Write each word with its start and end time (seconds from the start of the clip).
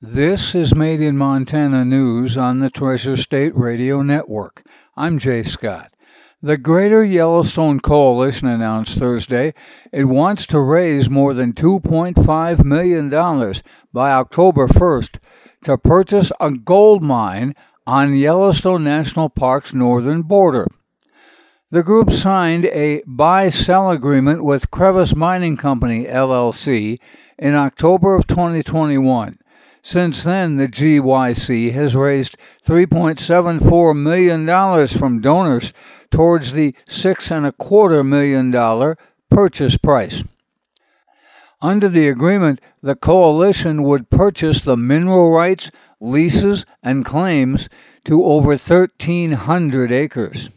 This 0.00 0.54
is 0.54 0.76
Made 0.76 1.00
in 1.00 1.16
Montana 1.16 1.84
News 1.84 2.36
on 2.36 2.60
the 2.60 2.70
Treasure 2.70 3.16
State 3.16 3.52
Radio 3.56 4.00
Network. 4.00 4.62
I'm 4.96 5.18
Jay 5.18 5.42
Scott. 5.42 5.92
The 6.40 6.56
Greater 6.56 7.02
Yellowstone 7.02 7.80
Coalition 7.80 8.46
announced 8.46 8.96
Thursday 8.96 9.54
it 9.92 10.04
wants 10.04 10.46
to 10.46 10.60
raise 10.60 11.10
more 11.10 11.34
than 11.34 11.52
$2.5 11.52 12.64
million 12.64 13.10
by 13.92 14.12
October 14.12 14.68
1st 14.68 15.18
to 15.64 15.76
purchase 15.76 16.30
a 16.38 16.52
gold 16.52 17.02
mine 17.02 17.56
on 17.84 18.14
Yellowstone 18.14 18.84
National 18.84 19.28
Park's 19.28 19.74
northern 19.74 20.22
border. 20.22 20.68
The 21.72 21.82
group 21.82 22.12
signed 22.12 22.66
a 22.66 23.02
buy 23.04 23.48
sell 23.48 23.90
agreement 23.90 24.44
with 24.44 24.70
Crevice 24.70 25.16
Mining 25.16 25.56
Company, 25.56 26.04
LLC, 26.04 27.00
in 27.36 27.56
October 27.56 28.14
of 28.14 28.28
2021. 28.28 29.40
Since 29.82 30.22
then, 30.24 30.56
the 30.56 30.68
GYC 30.68 31.72
has 31.72 31.96
raised 31.96 32.36
$3.74 32.66 33.96
million 33.96 34.88
from 34.88 35.20
donors 35.20 35.72
towards 36.10 36.52
the 36.52 36.74
six 36.86 37.30
and 37.30 37.46
a 37.46 37.52
quarter 37.52 38.02
million 38.02 38.50
dollar 38.50 38.96
purchase 39.30 39.76
price. 39.76 40.24
Under 41.60 41.88
the 41.88 42.08
agreement, 42.08 42.60
the 42.82 42.94
coalition 42.94 43.82
would 43.82 44.10
purchase 44.10 44.60
the 44.60 44.76
mineral 44.76 45.30
rights, 45.30 45.70
leases, 46.00 46.64
and 46.82 47.04
claims 47.04 47.68
to 48.04 48.24
over 48.24 48.48
1,300 48.48 49.90
acres. 49.90 50.50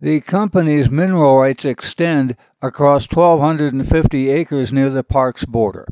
The 0.00 0.20
company's 0.20 0.90
mineral 0.90 1.38
rights 1.38 1.64
extend 1.64 2.36
across 2.60 3.06
1,250 3.06 4.30
acres 4.30 4.72
near 4.72 4.90
the 4.90 5.04
park's 5.04 5.44
border. 5.44 5.86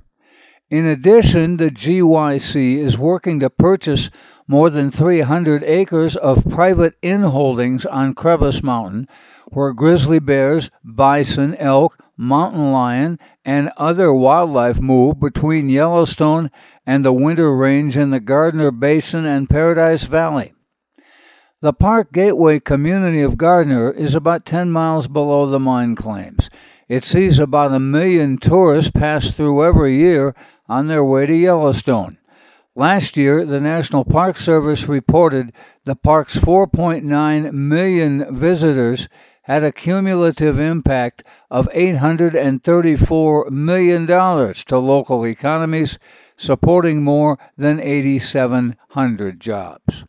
In 0.71 0.87
addition, 0.87 1.57
the 1.57 1.71
GYC 1.71 2.79
is 2.79 2.97
working 2.97 3.41
to 3.41 3.51
purchase 3.51 4.09
more 4.47 4.71
than 4.71 4.89
300 4.89 5.65
acres 5.65 6.15
of 6.15 6.49
private 6.49 6.95
inholdings 7.03 7.85
on 7.91 8.15
Crevice 8.15 8.63
Mountain, 8.63 9.09
where 9.49 9.73
grizzly 9.73 10.21
bears, 10.21 10.71
bison, 10.85 11.57
elk, 11.57 11.99
mountain 12.17 12.71
lion, 12.71 13.19
and 13.45 13.73
other 13.77 14.13
wildlife 14.15 14.81
move 14.81 15.19
between 15.19 15.69
Yellowstone 15.69 16.53
and 16.87 17.05
the 17.05 17.13
Winter 17.13 17.53
Range 17.57 17.97
in 17.97 18.11
the 18.11 18.21
Gardiner 18.21 18.71
Basin 18.71 19.27
and 19.27 19.51
Paradise 19.51 20.05
Valley. 20.05 20.55
The 21.63 21.73
Park 21.73 22.13
Gateway 22.13 22.61
community 22.61 23.23
of 23.23 23.37
Gardiner 23.37 23.91
is 23.91 24.15
about 24.15 24.47
10 24.47 24.71
miles 24.71 25.09
below 25.09 25.47
the 25.47 25.59
mine 25.59 25.97
claims. 25.97 26.49
It 26.91 27.05
sees 27.05 27.39
about 27.39 27.73
a 27.73 27.79
million 27.79 28.37
tourists 28.37 28.91
pass 28.91 29.31
through 29.31 29.65
every 29.65 29.95
year 29.95 30.35
on 30.69 30.89
their 30.89 31.05
way 31.05 31.25
to 31.25 31.33
Yellowstone. 31.33 32.19
Last 32.75 33.17
year, 33.17 33.47
the 33.47 33.61
National 33.61 34.05
Park 34.05 34.37
Service 34.37 34.89
reported 34.89 35.53
the 35.85 35.95
park's 35.95 36.37
4.9 36.37 37.53
million 37.53 38.35
visitors 38.35 39.09
had 39.43 39.63
a 39.63 39.71
cumulative 39.71 40.59
impact 40.59 41.23
of 41.49 41.69
$834 41.69 43.51
million 43.51 44.07
to 44.09 44.79
local 44.79 45.25
economies, 45.25 45.97
supporting 46.37 47.05
more 47.05 47.39
than 47.57 47.79
8,700 47.79 49.39
jobs. 49.39 50.05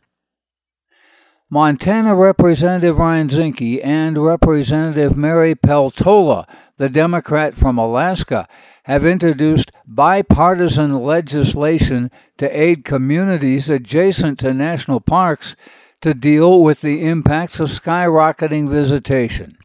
Montana 1.52 2.14
Representative 2.14 2.96
Ryan 2.96 3.28
Zinke 3.28 3.84
and 3.84 4.16
Representative 4.16 5.18
Mary 5.18 5.54
Peltola, 5.54 6.48
the 6.78 6.88
Democrat 6.88 7.58
from 7.58 7.76
Alaska, 7.76 8.48
have 8.84 9.04
introduced 9.04 9.70
bipartisan 9.86 11.00
legislation 11.00 12.10
to 12.38 12.48
aid 12.58 12.86
communities 12.86 13.68
adjacent 13.68 14.38
to 14.38 14.54
national 14.54 15.00
parks 15.00 15.54
to 16.00 16.14
deal 16.14 16.62
with 16.62 16.80
the 16.80 17.04
impacts 17.04 17.60
of 17.60 17.68
skyrocketing 17.68 18.70
visitation. 18.70 19.58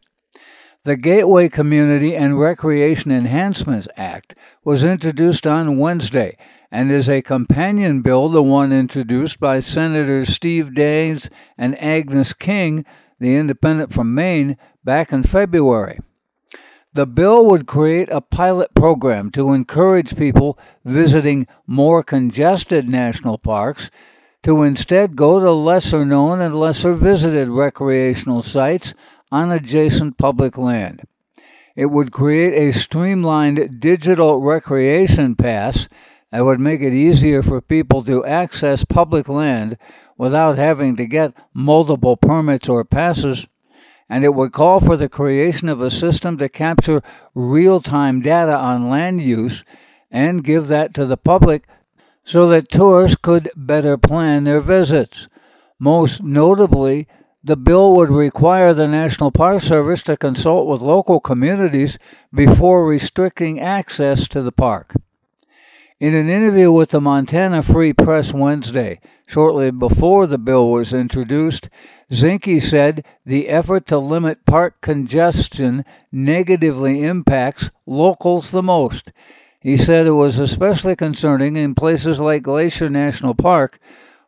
The 0.84 0.98
Gateway 0.98 1.48
Community 1.48 2.14
and 2.14 2.38
Recreation 2.38 3.10
Enhancements 3.10 3.88
Act 3.96 4.34
was 4.62 4.84
introduced 4.84 5.46
on 5.46 5.78
Wednesday 5.78 6.36
and 6.70 6.90
is 6.90 7.08
a 7.08 7.22
companion 7.22 8.02
bill 8.02 8.28
the 8.28 8.42
one 8.42 8.72
introduced 8.72 9.40
by 9.40 9.60
Senators 9.60 10.28
Steve 10.28 10.70
Daines 10.74 11.28
and 11.56 11.80
Angus 11.82 12.32
King, 12.32 12.84
the 13.18 13.36
independent 13.36 13.92
from 13.92 14.14
Maine, 14.14 14.56
back 14.84 15.12
in 15.12 15.22
February. 15.22 15.98
The 16.92 17.06
bill 17.06 17.44
would 17.46 17.66
create 17.66 18.08
a 18.10 18.20
pilot 18.20 18.74
program 18.74 19.30
to 19.32 19.52
encourage 19.52 20.16
people 20.16 20.58
visiting 20.84 21.46
more 21.66 22.02
congested 22.02 22.88
national 22.88 23.38
parks 23.38 23.90
to 24.42 24.62
instead 24.62 25.16
go 25.16 25.40
to 25.40 25.52
lesser 25.52 26.04
known 26.04 26.40
and 26.40 26.54
lesser 26.54 26.94
visited 26.94 27.48
recreational 27.48 28.42
sites 28.42 28.94
on 29.30 29.52
adjacent 29.52 30.16
public 30.16 30.56
land. 30.56 31.02
It 31.76 31.86
would 31.86 32.12
create 32.12 32.54
a 32.54 32.76
streamlined 32.76 33.78
digital 33.80 34.40
recreation 34.40 35.36
pass 35.36 35.88
that 36.30 36.44
would 36.44 36.60
make 36.60 36.80
it 36.80 36.92
easier 36.92 37.42
for 37.42 37.60
people 37.60 38.04
to 38.04 38.24
access 38.24 38.84
public 38.84 39.28
land 39.28 39.78
without 40.16 40.58
having 40.58 40.96
to 40.96 41.06
get 41.06 41.32
multiple 41.54 42.16
permits 42.16 42.68
or 42.68 42.84
passes 42.84 43.46
and 44.08 44.24
it 44.24 44.34
would 44.34 44.52
call 44.52 44.80
for 44.80 44.96
the 44.96 45.08
creation 45.08 45.68
of 45.68 45.80
a 45.80 45.90
system 45.90 46.38
to 46.38 46.48
capture 46.48 47.02
real 47.34 47.80
time 47.80 48.20
data 48.20 48.56
on 48.56 48.88
land 48.88 49.20
use 49.20 49.64
and 50.10 50.44
give 50.44 50.68
that 50.68 50.94
to 50.94 51.04
the 51.04 51.16
public 51.16 51.66
so 52.24 52.48
that 52.48 52.70
tourists 52.70 53.18
could 53.20 53.50
better 53.54 53.96
plan 53.96 54.44
their 54.44 54.60
visits. 54.60 55.28
Most 55.78 56.22
notably, 56.22 57.06
the 57.44 57.56
bill 57.56 57.94
would 57.96 58.10
require 58.10 58.74
the 58.74 58.88
National 58.88 59.30
Park 59.30 59.62
Service 59.62 60.02
to 60.02 60.16
consult 60.16 60.66
with 60.66 60.82
local 60.82 61.20
communities 61.20 61.98
before 62.34 62.86
restricting 62.86 63.60
access 63.60 64.26
to 64.28 64.42
the 64.42 64.52
park. 64.52 64.94
In 66.00 66.14
an 66.14 66.28
interview 66.28 66.70
with 66.70 66.90
the 66.90 67.00
Montana 67.00 67.60
Free 67.60 67.92
Press 67.92 68.32
Wednesday, 68.32 69.00
shortly 69.26 69.72
before 69.72 70.28
the 70.28 70.38
bill 70.38 70.70
was 70.70 70.92
introduced, 70.92 71.68
Zinke 72.12 72.62
said 72.62 73.04
the 73.26 73.48
effort 73.48 73.88
to 73.88 73.98
limit 73.98 74.46
park 74.46 74.80
congestion 74.80 75.84
negatively 76.12 77.02
impacts 77.02 77.70
locals 77.84 78.52
the 78.52 78.62
most. 78.62 79.10
He 79.60 79.76
said 79.76 80.06
it 80.06 80.12
was 80.12 80.38
especially 80.38 80.94
concerning 80.94 81.56
in 81.56 81.74
places 81.74 82.20
like 82.20 82.44
Glacier 82.44 82.88
National 82.88 83.34
Park, 83.34 83.80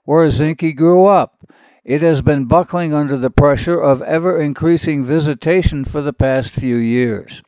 where 0.02 0.26
Zinke 0.26 0.74
grew 0.74 1.06
up. 1.06 1.48
It 1.84 2.02
has 2.02 2.20
been 2.20 2.46
buckling 2.46 2.92
under 2.92 3.16
the 3.16 3.30
pressure 3.30 3.80
of 3.80 4.02
ever 4.02 4.40
increasing 4.40 5.04
visitation 5.04 5.84
for 5.84 6.02
the 6.02 6.12
past 6.12 6.50
few 6.50 6.74
years. 6.74 7.42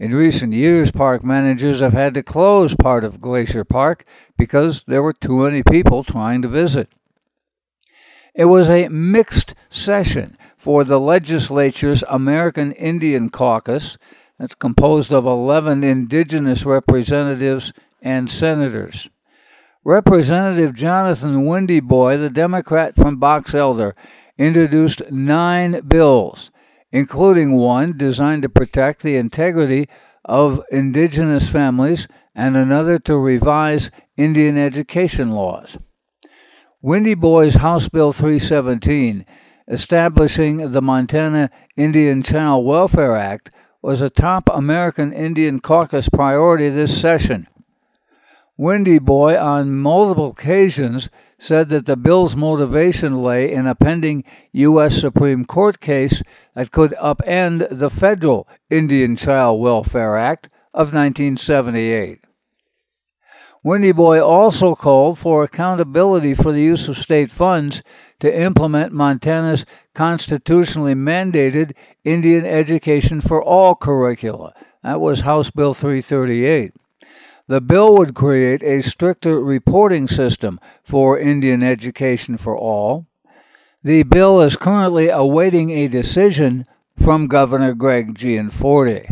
In 0.00 0.14
recent 0.14 0.54
years, 0.54 0.90
park 0.90 1.22
managers 1.22 1.80
have 1.80 1.92
had 1.92 2.14
to 2.14 2.22
close 2.22 2.74
part 2.74 3.04
of 3.04 3.20
Glacier 3.20 3.64
Park 3.64 4.06
because 4.38 4.82
there 4.84 5.02
were 5.02 5.12
too 5.12 5.40
many 5.40 5.62
people 5.62 6.02
trying 6.02 6.40
to 6.40 6.48
visit. 6.48 6.88
It 8.34 8.46
was 8.46 8.70
a 8.70 8.88
mixed 8.88 9.54
session 9.68 10.38
for 10.56 10.84
the 10.84 10.98
legislature's 10.98 12.02
American 12.08 12.72
Indian 12.72 13.28
Caucus, 13.28 13.98
that's 14.38 14.54
composed 14.54 15.12
of 15.12 15.26
11 15.26 15.84
indigenous 15.84 16.64
representatives 16.64 17.74
and 18.00 18.30
senators. 18.30 19.10
Representative 19.84 20.74
Jonathan 20.74 21.44
Windyboy, 21.44 22.18
the 22.18 22.30
Democrat 22.30 22.96
from 22.96 23.18
Box 23.18 23.54
Elder, 23.54 23.94
introduced 24.38 25.02
nine 25.10 25.82
bills 25.86 26.50
including 26.92 27.56
one 27.56 27.96
designed 27.96 28.42
to 28.42 28.48
protect 28.48 29.02
the 29.02 29.16
integrity 29.16 29.88
of 30.24 30.62
indigenous 30.70 31.48
families 31.48 32.08
and 32.34 32.56
another 32.56 32.98
to 32.98 33.16
revise 33.16 33.90
Indian 34.16 34.56
education 34.56 35.30
laws. 35.30 35.76
Windyboy's 36.82 37.56
House 37.56 37.88
Bill 37.88 38.12
317, 38.12 39.26
establishing 39.68 40.72
the 40.72 40.82
Montana 40.82 41.50
Indian 41.76 42.22
Child 42.22 42.64
Welfare 42.64 43.16
Act, 43.16 43.50
was 43.82 44.00
a 44.00 44.10
top 44.10 44.48
American 44.52 45.12
Indian 45.12 45.60
caucus 45.60 46.08
priority 46.08 46.68
this 46.68 46.98
session. 46.98 47.46
Windyboy, 48.58 49.40
on 49.40 49.74
multiple 49.74 50.30
occasions, 50.30 51.08
said 51.40 51.70
that 51.70 51.86
the 51.86 51.96
bill's 51.96 52.36
motivation 52.36 53.14
lay 53.14 53.50
in 53.50 53.66
a 53.66 53.74
pending 53.74 54.22
U.S. 54.52 55.00
Supreme 55.00 55.46
Court 55.46 55.80
case 55.80 56.22
that 56.54 56.70
could 56.70 56.92
upend 57.02 57.66
the 57.70 57.88
federal 57.88 58.46
Indian 58.68 59.16
Child 59.16 59.58
Welfare 59.60 60.18
Act 60.18 60.50
of 60.74 60.92
1978. 60.92 62.20
Windyboy 63.64 64.22
also 64.22 64.74
called 64.74 65.18
for 65.18 65.42
accountability 65.42 66.34
for 66.34 66.52
the 66.52 66.62
use 66.62 66.88
of 66.88 66.98
state 66.98 67.30
funds 67.30 67.82
to 68.18 68.42
implement 68.42 68.92
Montana's 68.92 69.64
constitutionally 69.94 70.94
mandated 70.94 71.72
Indian 72.04 72.44
education 72.44 73.20
for 73.22 73.42
all 73.42 73.74
curricula. 73.74 74.54
That 74.82 75.00
was 75.00 75.20
House 75.20 75.50
Bill 75.50 75.74
338. 75.74 76.72
The 77.50 77.60
bill 77.60 77.96
would 77.96 78.14
create 78.14 78.62
a 78.62 78.80
stricter 78.80 79.40
reporting 79.40 80.06
system 80.06 80.60
for 80.84 81.18
Indian 81.18 81.64
education 81.64 82.36
for 82.36 82.56
all. 82.56 83.08
The 83.82 84.04
bill 84.04 84.40
is 84.40 84.54
currently 84.54 85.08
awaiting 85.08 85.70
a 85.70 85.88
decision 85.88 86.64
from 87.02 87.26
Governor 87.26 87.74
Greg 87.74 88.14
Gianforte. 88.14 89.08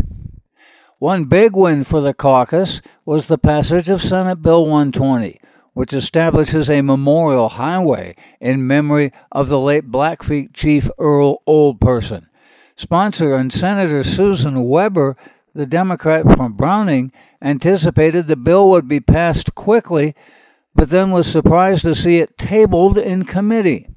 One 1.00 1.25
big 1.25 1.56
win 1.56 1.82
for 1.82 2.00
the 2.00 2.14
caucus 2.14 2.81
was 3.05 3.26
the 3.26 3.38
passage 3.38 3.88
of 3.88 4.00
Senate 4.00 4.40
Bill 4.40 4.62
120, 4.62 5.40
which 5.73 5.93
establishes 5.93 6.70
a 6.70 6.81
memorial 6.81 7.49
highway 7.49 8.14
in 8.40 8.69
memory 8.69 9.12
of 9.32 9.49
the 9.49 9.58
late 9.58 9.90
Blackfeet 9.90 10.55
Chief 10.55 10.88
Earl 10.96 11.43
Oldperson. 11.49 12.29
Sponsor 12.76 13.35
and 13.35 13.52
Senator 13.52 14.05
Susan 14.05 14.69
Webber, 14.69 15.17
the 15.54 15.66
Democrat 15.66 16.24
from 16.24 16.54
Browning, 16.54 17.12
anticipated 17.42 18.26
the 18.26 18.36
bill 18.36 18.68
would 18.70 18.88
be 18.88 19.00
passed 19.00 19.54
quickly, 19.54 20.14
but 20.74 20.90
then 20.90 21.10
was 21.10 21.26
surprised 21.26 21.82
to 21.82 21.94
see 21.94 22.18
it 22.18 22.38
tabled 22.38 22.98
in 22.98 23.24
committee. 23.24 23.88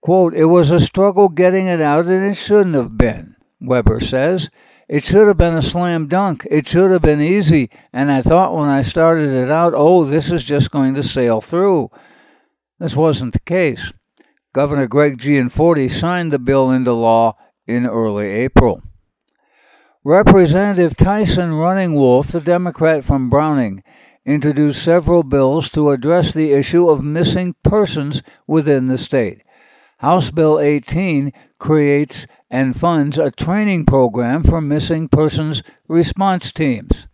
Quote, 0.00 0.34
It 0.34 0.46
was 0.46 0.70
a 0.70 0.80
struggle 0.80 1.28
getting 1.28 1.66
it 1.66 1.80
out, 1.80 2.06
and 2.06 2.24
it 2.24 2.34
shouldn't 2.34 2.74
have 2.74 2.96
been, 2.96 3.36
Webber 3.60 4.00
says. 4.00 4.50
It 4.88 5.04
should 5.04 5.28
have 5.28 5.36
been 5.36 5.56
a 5.56 5.62
slam 5.62 6.08
dunk. 6.08 6.46
It 6.50 6.66
should 6.66 6.90
have 6.90 7.02
been 7.02 7.20
easy. 7.20 7.70
And 7.92 8.10
I 8.10 8.22
thought 8.22 8.56
when 8.56 8.68
I 8.68 8.82
started 8.82 9.30
it 9.30 9.48
out, 9.48 9.72
oh, 9.76 10.04
this 10.04 10.32
is 10.32 10.42
just 10.42 10.72
going 10.72 10.94
to 10.96 11.02
sail 11.04 11.40
through. 11.40 11.90
This 12.80 12.96
wasn't 12.96 13.34
the 13.34 13.40
case. 13.40 13.92
Governor 14.52 14.88
Greg 14.88 15.18
Gianforte 15.18 15.88
signed 15.88 16.32
the 16.32 16.40
bill 16.40 16.72
into 16.72 16.92
law 16.92 17.36
in 17.68 17.86
early 17.86 18.26
April. 18.30 18.82
Representative 20.04 20.96
Tyson 20.96 21.52
Running 21.52 21.94
Wolf, 21.94 22.28
the 22.28 22.40
Democrat 22.40 23.04
from 23.04 23.28
Browning, 23.28 23.82
introduced 24.24 24.82
several 24.82 25.22
bills 25.22 25.68
to 25.70 25.90
address 25.90 26.32
the 26.32 26.52
issue 26.52 26.88
of 26.88 27.04
missing 27.04 27.54
persons 27.62 28.22
within 28.46 28.86
the 28.86 28.96
state. 28.96 29.42
House 29.98 30.30
Bill 30.30 30.58
18 30.58 31.34
creates 31.58 32.26
and 32.50 32.80
funds 32.80 33.18
a 33.18 33.30
training 33.30 33.84
program 33.84 34.42
for 34.42 34.62
missing 34.62 35.06
persons 35.06 35.62
response 35.86 36.50
teams. 36.50 37.06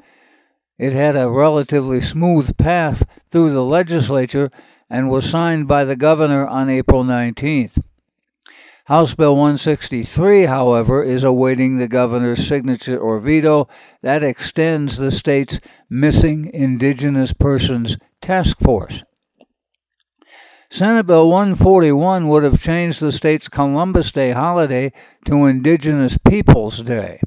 It 0.78 0.92
had 0.92 1.16
a 1.16 1.28
relatively 1.28 2.00
smooth 2.00 2.56
path 2.56 3.02
through 3.30 3.52
the 3.52 3.64
legislature 3.64 4.48
and 4.88 5.10
was 5.10 5.28
signed 5.28 5.66
by 5.66 5.84
the 5.84 5.96
governor 5.96 6.46
on 6.46 6.70
April 6.70 7.02
19th. 7.02 7.82
House 8.86 9.14
Bill 9.14 9.34
163, 9.34 10.44
however, 10.44 11.02
is 11.02 11.24
awaiting 11.24 11.76
the 11.76 11.88
governor's 11.88 12.46
signature 12.46 12.96
or 12.96 13.18
veto 13.18 13.66
that 14.02 14.22
extends 14.22 14.96
the 14.96 15.10
state's 15.10 15.58
Missing 15.90 16.52
Indigenous 16.54 17.32
Persons 17.32 17.98
Task 18.20 18.56
Force. 18.60 19.02
Senate 20.70 21.04
Bill 21.04 21.28
141 21.28 22.28
would 22.28 22.44
have 22.44 22.62
changed 22.62 23.00
the 23.00 23.10
state's 23.10 23.48
Columbus 23.48 24.12
Day 24.12 24.30
holiday 24.30 24.92
to 25.24 25.46
Indigenous 25.46 26.16
Peoples 26.18 26.80
Day. 26.82 27.20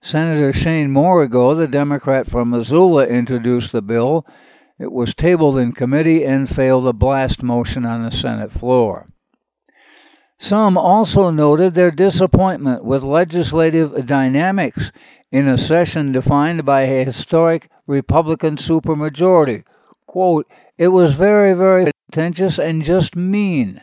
Senator 0.00 0.50
Shane 0.50 0.88
Morigeau, 0.88 1.54
the 1.54 1.68
Democrat 1.68 2.26
from 2.26 2.48
Missoula, 2.48 3.06
introduced 3.06 3.70
the 3.72 3.82
bill. 3.82 4.26
It 4.78 4.92
was 4.92 5.14
tabled 5.14 5.58
in 5.58 5.72
committee 5.72 6.24
and 6.24 6.48
failed 6.48 6.86
a 6.86 6.94
blast 6.94 7.42
motion 7.42 7.84
on 7.84 8.02
the 8.02 8.10
Senate 8.10 8.50
floor. 8.50 9.10
Some 10.38 10.76
also 10.76 11.30
noted 11.30 11.74
their 11.74 11.90
disappointment 11.90 12.84
with 12.84 13.02
legislative 13.02 14.06
dynamics 14.06 14.92
in 15.32 15.48
a 15.48 15.56
session 15.56 16.12
defined 16.12 16.64
by 16.64 16.82
a 16.82 17.04
historic 17.04 17.70
Republican 17.86 18.56
supermajority. 18.56 19.64
Quote, 20.06 20.46
it 20.76 20.88
was 20.88 21.14
very, 21.14 21.54
very 21.54 21.90
contentious 22.10 22.58
and 22.58 22.84
just 22.84 23.16
mean. 23.16 23.82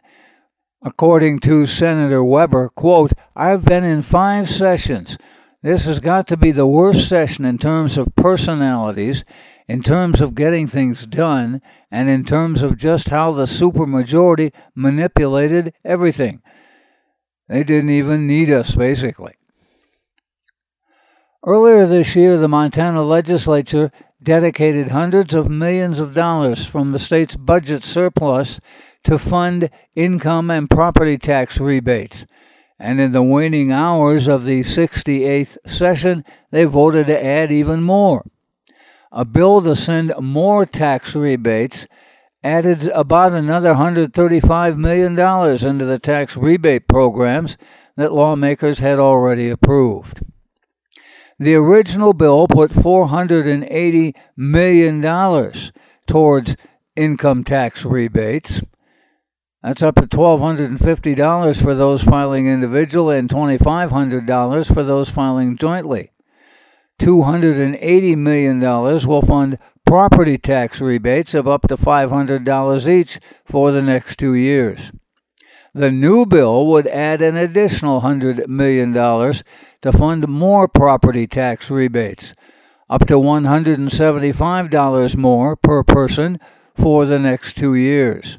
According 0.85 1.39
to 1.41 1.65
Senator 1.65 2.23
Webber, 2.23 2.69
quote, 2.69 3.13
I've 3.35 3.65
been 3.65 3.83
in 3.83 4.03
five 4.03 4.49
sessions. 4.49 5.17
This 5.61 5.85
has 5.85 5.99
got 5.99 6.27
to 6.27 6.37
be 6.37 6.51
the 6.51 6.67
worst 6.67 7.07
session 7.07 7.45
in 7.45 7.57
terms 7.57 7.97
of 7.97 8.15
personalities, 8.15 9.23
in 9.67 9.81
terms 9.81 10.21
of 10.21 10.35
getting 10.35 10.67
things 10.67 11.05
done, 11.05 11.61
and 11.91 12.09
in 12.09 12.25
terms 12.25 12.63
of 12.63 12.77
just 12.77 13.09
how 13.09 13.31
the 13.31 13.45
supermajority 13.45 14.51
manipulated 14.75 15.73
everything. 15.85 16.41
They 17.47 17.63
didn't 17.63 17.91
even 17.91 18.27
need 18.27 18.49
us, 18.49 18.75
basically. 18.75 19.33
Earlier 21.45 21.85
this 21.85 22.15
year, 22.15 22.37
the 22.37 22.47
Montana 22.47 23.03
legislature 23.03 23.91
dedicated 24.21 24.89
hundreds 24.89 25.33
of 25.33 25.49
millions 25.49 25.99
of 25.99 26.13
dollars 26.13 26.65
from 26.65 26.91
the 26.91 26.99
state's 26.99 27.35
budget 27.35 27.83
surplus 27.83 28.61
to 29.03 29.19
fund 29.19 29.69
income 29.95 30.49
and 30.49 30.69
property 30.69 31.17
tax 31.17 31.59
rebates. 31.59 32.25
And 32.79 32.99
in 32.99 33.11
the 33.11 33.23
waning 33.23 33.71
hours 33.71 34.27
of 34.27 34.45
the 34.45 34.61
68th 34.61 35.57
session, 35.65 36.23
they 36.51 36.63
voted 36.63 37.07
to 37.07 37.23
add 37.23 37.51
even 37.51 37.83
more. 37.83 38.25
A 39.15 39.25
bill 39.25 39.61
to 39.61 39.75
send 39.75 40.11
more 40.19 40.65
tax 40.65 41.13
rebates 41.13 41.85
added 42.43 42.87
about 42.89 43.33
another 43.33 43.75
$135 43.75 44.75
million 44.75 45.11
into 45.11 45.85
the 45.85 45.99
tax 45.99 46.35
rebate 46.35 46.87
programs 46.87 47.55
that 47.95 48.11
lawmakers 48.11 48.79
had 48.79 48.97
already 48.97 49.49
approved. 49.49 50.21
The 51.37 51.53
original 51.53 52.13
bill 52.13 52.47
put 52.47 52.71
$480 52.71 54.15
million 54.35 55.53
towards 56.07 56.55
income 56.95 57.43
tax 57.43 57.85
rebates. 57.85 58.61
That's 59.61 59.83
up 59.83 59.95
to 59.95 60.07
$1,250 60.07 61.61
for 61.61 61.75
those 61.75 62.01
filing 62.01 62.47
individual 62.47 63.11
and 63.11 63.29
$2,500 63.29 64.73
for 64.73 64.83
those 64.83 65.09
filing 65.09 65.55
jointly. 65.55 66.12
$280 67.03 68.17
million 68.17 68.59
will 68.61 69.21
fund 69.21 69.59
property 69.85 70.37
tax 70.37 70.79
rebates 70.79 71.33
of 71.33 71.49
up 71.49 71.67
to 71.67 71.75
$500 71.75 72.87
each 72.87 73.19
for 73.45 73.73
the 73.73 73.81
next 73.81 74.17
two 74.17 74.33
years. 74.33 74.93
The 75.73 75.91
new 75.91 76.25
bill 76.25 76.65
would 76.67 76.87
add 76.87 77.21
an 77.21 77.35
additional 77.35 77.99
$100 77.99 78.47
million 78.47 78.93
to 78.93 79.91
fund 79.91 80.29
more 80.29 80.69
property 80.69 81.27
tax 81.27 81.69
rebates, 81.69 82.33
up 82.89 83.05
to 83.07 83.15
$175 83.15 85.15
more 85.17 85.57
per 85.57 85.83
person 85.83 86.39
for 86.73 87.05
the 87.05 87.19
next 87.19 87.57
two 87.57 87.75
years. 87.75 88.37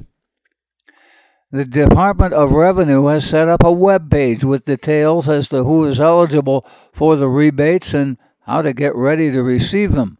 The 1.51 1.65
Department 1.65 2.33
of 2.33 2.51
Revenue 2.51 3.05
has 3.05 3.29
set 3.29 3.47
up 3.47 3.63
a 3.63 3.71
web 3.71 4.09
page 4.09 4.43
with 4.43 4.65
details 4.65 5.29
as 5.29 5.47
to 5.49 5.63
who 5.63 5.85
is 5.85 5.99
eligible 5.99 6.65
for 6.91 7.15
the 7.15 7.29
rebates 7.29 7.93
and 7.93 8.17
how 8.45 8.61
to 8.61 8.73
get 8.73 8.95
ready 8.95 9.31
to 9.31 9.41
receive 9.41 9.93
them. 9.93 10.17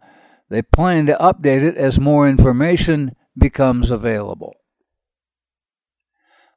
They 0.50 0.62
plan 0.62 1.05
to 1.08 1.17
update 1.20 1.63
it 1.63 1.77
as 1.77 2.00
more 2.00 2.27
information 2.27 3.15
becomes 3.38 3.91
available. 3.91 4.53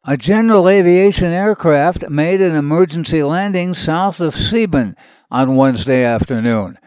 A 0.05 0.17
general 0.17 0.69
aviation 0.69 1.33
aircraft 1.33 2.09
made 2.09 2.41
an 2.41 2.55
emergency 2.55 3.23
landing 3.23 3.75
south 3.75 4.21
of 4.21 4.35
Sieben 4.35 4.97
on 5.31 5.57
Wednesday 5.57 6.05
afternoon. 6.05 6.79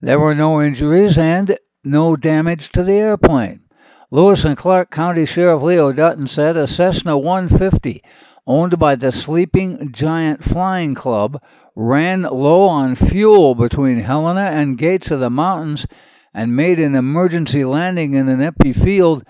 There 0.00 0.18
were 0.18 0.34
no 0.34 0.62
injuries 0.62 1.18
and 1.18 1.58
no 1.84 2.16
damage 2.16 2.70
to 2.70 2.82
the 2.82 2.94
airplane. 2.94 3.64
Lewis 4.10 4.44
and 4.44 4.56
Clark 4.56 4.90
County 4.90 5.26
Sheriff 5.26 5.62
Leo 5.62 5.92
Dutton 5.92 6.26
said 6.26 6.56
a 6.56 6.66
Cessna 6.66 7.18
150 7.18 8.02
owned 8.46 8.78
by 8.78 8.94
the 8.94 9.12
Sleeping 9.12 9.92
Giant 9.92 10.42
Flying 10.42 10.94
Club 10.94 11.40
ran 11.74 12.22
low 12.22 12.64
on 12.64 12.94
fuel 12.94 13.54
between 13.54 14.00
Helena 14.00 14.50
and 14.52 14.78
Gates 14.78 15.10
of 15.10 15.20
the 15.20 15.30
Mountains 15.30 15.86
and 16.34 16.56
made 16.56 16.78
an 16.78 16.94
emergency 16.94 17.64
landing 17.64 18.14
in 18.14 18.28
an 18.28 18.40
empty 18.40 18.72
field 18.72 19.24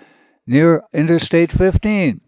near 0.47 0.83
Interstate 0.93 1.53
15. 1.53 2.21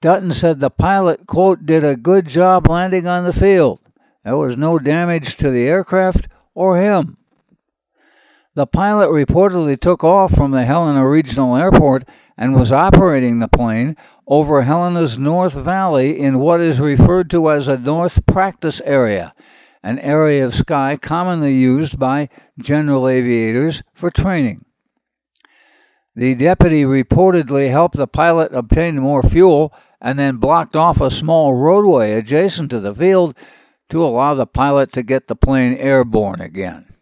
Dutton 0.00 0.32
said 0.32 0.60
the 0.60 0.70
pilot, 0.70 1.26
quote, 1.26 1.66
did 1.66 1.84
a 1.84 1.96
good 1.96 2.26
job 2.26 2.68
landing 2.68 3.06
on 3.06 3.24
the 3.24 3.32
field. 3.32 3.80
There 4.24 4.36
was 4.36 4.56
no 4.56 4.78
damage 4.78 5.36
to 5.38 5.50
the 5.50 5.66
aircraft 5.66 6.28
or 6.54 6.80
him. 6.80 7.18
The 8.54 8.66
pilot 8.66 9.10
reportedly 9.10 9.78
took 9.78 10.02
off 10.02 10.34
from 10.34 10.50
the 10.50 10.64
Helena 10.64 11.08
Regional 11.08 11.56
Airport 11.56 12.04
and 12.36 12.54
was 12.54 12.72
operating 12.72 13.38
the 13.38 13.48
plane 13.48 13.96
over 14.30 14.62
Helena's 14.62 15.18
North 15.18 15.54
Valley 15.54 16.16
in 16.16 16.38
what 16.38 16.60
is 16.60 16.78
referred 16.78 17.28
to 17.30 17.50
as 17.50 17.66
a 17.66 17.76
North 17.76 18.24
Practice 18.26 18.80
Area, 18.84 19.32
an 19.82 19.98
area 19.98 20.46
of 20.46 20.54
sky 20.54 20.96
commonly 20.96 21.52
used 21.52 21.98
by 21.98 22.28
general 22.56 23.08
aviators 23.08 23.82
for 23.92 24.08
training. 24.08 24.64
The 26.14 26.36
deputy 26.36 26.84
reportedly 26.84 27.70
helped 27.70 27.96
the 27.96 28.06
pilot 28.06 28.54
obtain 28.54 29.00
more 29.00 29.24
fuel 29.24 29.74
and 30.00 30.16
then 30.16 30.36
blocked 30.36 30.76
off 30.76 31.00
a 31.00 31.10
small 31.10 31.54
roadway 31.54 32.12
adjacent 32.12 32.70
to 32.70 32.78
the 32.78 32.94
field 32.94 33.36
to 33.88 34.02
allow 34.02 34.34
the 34.34 34.46
pilot 34.46 34.92
to 34.92 35.02
get 35.02 35.26
the 35.26 35.34
plane 35.34 35.74
airborne 35.74 36.40
again. 36.40 36.94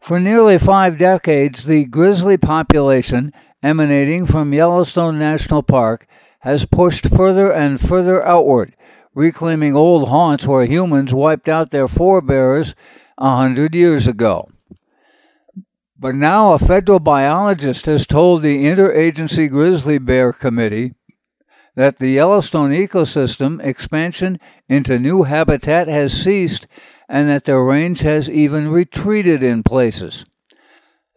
For 0.00 0.18
nearly 0.18 0.58
five 0.58 0.98
decades, 0.98 1.64
the 1.64 1.84
grizzly 1.84 2.36
population 2.36 3.32
emanating 3.64 4.26
from 4.26 4.52
Yellowstone 4.52 5.18
National 5.18 5.62
Park 5.62 6.06
has 6.40 6.66
pushed 6.66 7.08
further 7.08 7.50
and 7.50 7.80
further 7.80 8.22
outward, 8.22 8.76
reclaiming 9.14 9.74
old 9.74 10.08
haunts 10.08 10.46
where 10.46 10.66
humans 10.66 11.14
wiped 11.14 11.48
out 11.48 11.70
their 11.70 11.88
forebears 11.88 12.74
a 13.16 13.36
hundred 13.36 13.74
years 13.74 14.06
ago. 14.06 14.50
But 15.98 16.14
now 16.14 16.52
a 16.52 16.58
federal 16.58 17.00
biologist 17.00 17.86
has 17.86 18.06
told 18.06 18.42
the 18.42 18.64
Interagency 18.64 19.48
Grizzly 19.48 19.96
Bear 19.96 20.34
Committee 20.34 20.92
that 21.74 21.98
the 21.98 22.10
Yellowstone 22.10 22.70
ecosystem 22.70 23.64
expansion 23.64 24.38
into 24.68 24.98
new 24.98 25.22
habitat 25.22 25.88
has 25.88 26.12
ceased 26.12 26.66
and 27.08 27.30
that 27.30 27.44
the 27.44 27.56
range 27.56 28.00
has 28.00 28.28
even 28.28 28.68
retreated 28.68 29.42
in 29.42 29.62
places. 29.62 30.26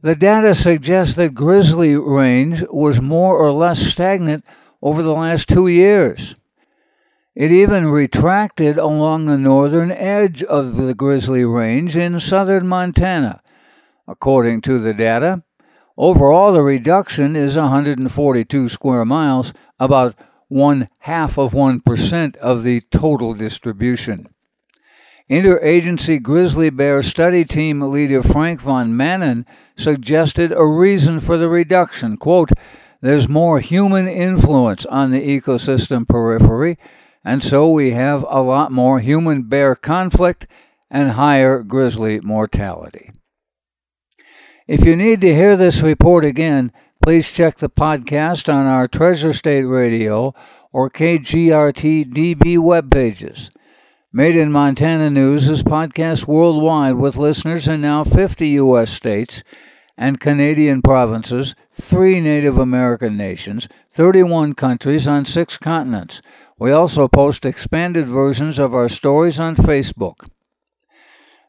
The 0.01 0.15
data 0.15 0.53
suggests 0.53 1.15
that 1.15 1.33
grizzly 1.33 1.95
range 1.95 2.63
was 2.69 3.01
more 3.01 3.35
or 3.35 3.51
less 3.51 3.79
stagnant 3.79 4.45
over 4.79 5.01
the 5.01 5.13
last 5.13 5.49
two 5.49 5.67
years. 5.67 6.35
It 7.33 7.51
even 7.51 7.87
retracted 7.87 8.77
along 8.77 9.25
the 9.25 9.39
northern 9.39 9.91
edge 9.91 10.43
of 10.43 10.75
the 10.75 10.93
Grizzly 10.93 11.45
Range 11.45 11.95
in 11.95 12.19
southern 12.19 12.67
Montana. 12.67 13.41
According 14.07 14.61
to 14.61 14.79
the 14.79 14.93
data, 14.93 15.43
overall 15.97 16.53
the 16.53 16.61
reduction 16.61 17.35
is 17.35 17.55
142 17.55 18.69
square 18.69 19.05
miles, 19.05 19.51
about 19.79 20.15
one 20.47 20.89
half 20.99 21.37
of 21.39 21.53
1% 21.53 22.35
of 22.37 22.63
the 22.63 22.81
total 22.91 23.33
distribution. 23.33 24.27
Interagency 25.29 26.21
grizzly 26.21 26.69
bear 26.69 27.03
study 27.03 27.43
team 27.43 27.81
leader 27.81 28.23
Frank 28.23 28.61
van 28.61 28.93
Manen 28.93 29.43
suggested 29.75 30.53
a 30.53 30.65
reason 30.65 31.19
for 31.19 31.35
the 31.35 31.49
reduction. 31.49 32.15
Quote, 32.15 32.51
there's 33.01 33.27
more 33.27 33.59
human 33.59 34.07
influence 34.07 34.85
on 34.85 35.11
the 35.11 35.19
ecosystem 35.19 36.07
periphery, 36.07 36.77
and 37.25 37.43
so 37.43 37.69
we 37.69 37.91
have 37.91 38.25
a 38.29 38.41
lot 38.41 38.71
more 38.71 39.01
human 39.01 39.43
bear 39.43 39.75
conflict 39.75 40.47
and 40.89 41.11
higher 41.11 41.61
grizzly 41.61 42.21
mortality. 42.21 43.11
If 44.65 44.85
you 44.85 44.95
need 44.95 45.19
to 45.21 45.35
hear 45.35 45.57
this 45.57 45.81
report 45.81 46.23
again, 46.23 46.71
please 47.03 47.29
check 47.29 47.57
the 47.57 47.69
podcast 47.69 48.51
on 48.51 48.65
our 48.65 48.87
Treasure 48.87 49.33
State 49.33 49.63
Radio 49.63 50.33
or 50.71 50.89
KGRT 50.89 52.13
DB 52.13 52.57
web 52.57 52.89
pages. 52.89 53.51
Made 54.13 54.37
in 54.37 54.53
Montana 54.53 55.09
News 55.09 55.49
is 55.49 55.63
podcast 55.63 56.27
worldwide 56.27 56.95
with 56.95 57.17
listeners 57.17 57.67
in 57.67 57.81
now 57.81 58.05
50 58.05 58.47
U.S. 58.49 58.89
states 58.89 59.43
and 59.97 60.17
Canadian 60.17 60.81
provinces, 60.81 61.55
three 61.73 62.21
Native 62.21 62.57
American 62.57 63.17
nations, 63.17 63.67
31 63.91 64.53
countries 64.53 65.09
on 65.09 65.25
six 65.25 65.57
continents. 65.57 66.21
We 66.57 66.71
also 66.71 67.09
post 67.09 67.45
expanded 67.45 68.07
versions 68.07 68.59
of 68.59 68.73
our 68.73 68.87
stories 68.87 69.41
on 69.41 69.57
Facebook. 69.57 70.25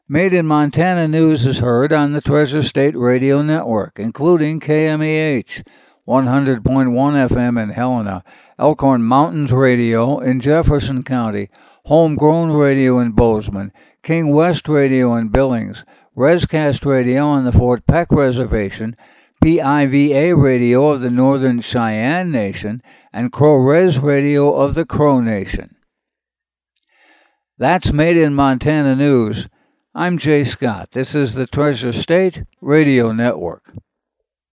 Made 0.09 0.33
in 0.33 0.45
Montana 0.45 1.07
News 1.07 1.45
is 1.45 1.59
heard 1.59 1.93
on 1.93 2.11
the 2.11 2.21
Treasure 2.21 2.61
State 2.61 2.97
Radio 2.97 3.41
Network, 3.41 3.99
including 3.99 4.59
KMEH 4.59 5.63
100.1 6.05 6.61
FM 6.63 7.61
in 7.61 7.69
Helena, 7.69 8.23
Elkhorn 8.57 9.03
Mountains 9.03 9.53
Radio 9.53 10.19
in 10.19 10.41
Jefferson 10.41 11.03
County, 11.03 11.49
Homegrown 11.89 12.51
Radio 12.51 12.99
in 12.99 13.13
Bozeman, 13.13 13.73
King 14.03 14.27
West 14.27 14.69
Radio 14.69 15.15
in 15.15 15.29
Billings, 15.29 15.83
Rescast 16.15 16.85
Radio 16.85 17.25
on 17.25 17.45
the 17.45 17.51
Fort 17.51 17.87
Peck 17.87 18.11
Reservation, 18.11 18.95
PIVA 19.43 20.35
Radio 20.35 20.89
of 20.89 21.01
the 21.01 21.09
Northern 21.09 21.61
Cheyenne 21.61 22.29
Nation, 22.31 22.83
and 23.11 23.31
Crow 23.31 23.55
Res 23.55 23.97
Radio 23.97 24.53
of 24.53 24.75
the 24.75 24.85
Crow 24.85 25.19
Nation. 25.19 25.77
That's 27.57 27.91
Made 27.91 28.17
in 28.17 28.35
Montana 28.35 28.95
News. 28.95 29.47
I'm 29.95 30.19
Jay 30.19 30.43
Scott. 30.43 30.91
This 30.91 31.15
is 31.15 31.33
the 31.33 31.47
Treasure 31.47 31.91
State 31.91 32.43
Radio 32.61 33.11
Network. 33.11 33.73